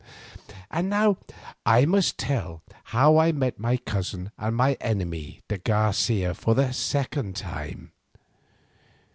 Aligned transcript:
And 0.71 0.89
now 0.89 1.17
I 1.63 1.85
must 1.85 2.17
tell 2.17 2.63
how 2.85 3.19
I 3.19 3.31
met 3.31 3.59
my 3.59 3.77
cousin 3.77 4.31
and 4.35 4.55
my 4.55 4.73
enemy 4.81 5.43
de 5.47 5.59
Garcia 5.59 6.33
for 6.33 6.55
the 6.55 6.73
second 6.73 7.35
time. 7.35 7.91